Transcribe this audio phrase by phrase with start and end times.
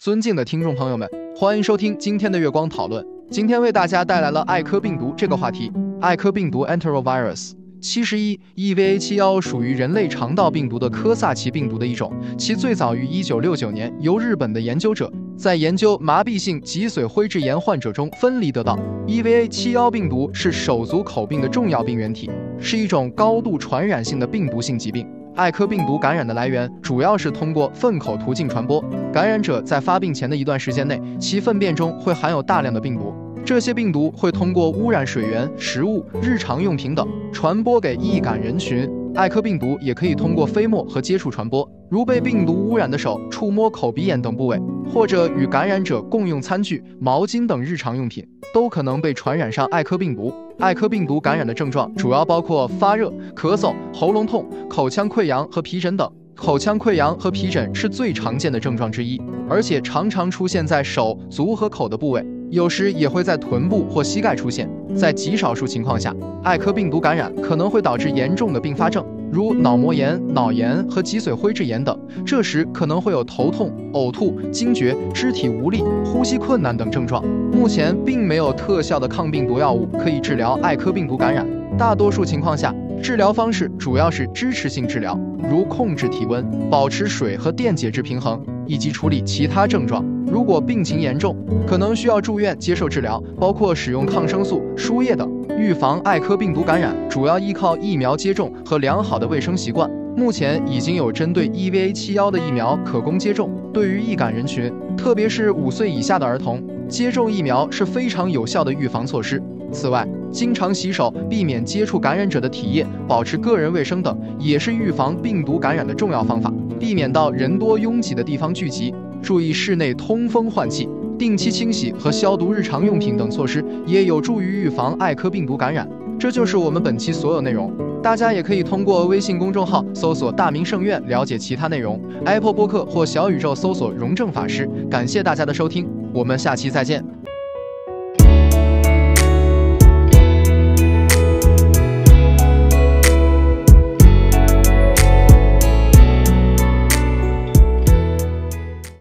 [0.00, 1.06] 尊敬的听众朋友们，
[1.36, 3.06] 欢迎收听今天的月光讨论。
[3.30, 5.70] 今天为大家带来了艾科病毒这个话题。
[6.00, 18.78] 艾科病毒 （Enterovirus） 七十一 EVA 七幺属于人类肠道病毒的科萨奇病毒的一种，其最早于一九六九年由日本的研究者在研究麻痹性脊髓灰质炎患者中分离得到。
[19.06, 25.06] EVA 七幺病毒是手足口病的重要病原体，是一种高度传染性的病毒性疾病。
[25.36, 28.84] 艾科病毒感染的来源主要是通过粪口途径传播。
[29.12, 38.90] 感染者在发病前的一段时间内，其粪便中会含有大量的病毒，这些病毒会通过污染水源、食物、日常用品等传播给易感人群。
[39.14, 44.60] 艾科病毒也可以通过飞沫和接触传播，如被病毒污染的手触摸口鼻眼等部位，
[44.92, 50.32] 或者与感染者共用餐具、毛巾等日常用品，都可能被传染上艾科病毒。
[50.60, 56.10] 艾科病毒感染的症状主要包括发热、咳嗽、喉咙痛、口腔溃疡和皮疹等。
[56.36, 64.68] 口腔溃疡和皮疹是最常见的症状之一，而且常常出现在手足和口的部位，有时也会在臀部或膝盖出现。
[64.94, 71.98] 在极少数情况下，艾科病毒感染可能会导致严重的并发症，如脑膜炎、脑炎和脊髓灰质炎等。
[72.24, 77.22] 这时可能会有头痛、呕吐、惊厥、肢体无力、呼吸困难等症状。
[77.60, 81.46] 目前并没有特效的抗病毒药物可以治疗艾科病毒感染。
[81.76, 85.14] 大多数情况下，治疗方式主要是支持性治疗，
[85.46, 90.02] 如控制体温、保持水和电解质平衡，以及处理其他症状。
[90.26, 95.30] 如果病情严重，可能需要住院接受治疗，包括使用抗生素、输液等。
[95.58, 99.90] 预防艾科病毒感染主要依靠疫苗接种和良好的卫生习惯。
[100.16, 103.50] 目前已经有针对 EVA 七幺的疫苗可供接种。
[103.72, 106.60] 对于易感人群，特别是五岁以下的儿童，
[106.90, 109.40] 接种疫苗是非常有效的预防措施。
[109.72, 116.52] 此外，经常洗手、避免接触感染者的体液、保持个人卫生等，也是预防病毒感染的重要方法。
[116.78, 118.92] 避免到人多拥挤的地方聚集，
[119.22, 125.88] 注意室内通风换气，定期清洗和消毒日常用品等措施，也有助于预防艾科病毒感染。
[126.18, 127.72] 这就是我们本期所有内容。
[128.02, 134.68] 大家也可以通过微信公众号搜索“大明圣院”了解其他内容，Apple 播客或小宇宙搜索“荣正法师”。
[134.90, 137.19] 感谢大家的收听，我们下期再见。